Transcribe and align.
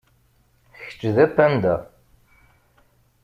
Kečč 0.79 1.01
d 1.15 1.17
apanda. 1.25 1.75